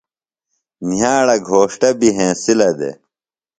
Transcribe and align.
نِیھاڑہ 0.87 1.35
گھوݜٹہ 1.47 1.89
بیۡ 1.99 2.15
ہنسِلہ 2.17 2.69
دےۡ۔ 2.79 2.95